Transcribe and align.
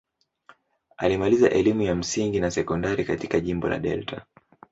Alimaliza 0.97 1.49
elimu 1.49 1.81
ya 1.81 1.95
msingi 1.95 2.39
na 2.39 2.51
sekondari 2.51 3.05
katika 3.05 3.39
jimbo 3.39 3.69
la 3.69 3.79
Delta. 3.79 4.25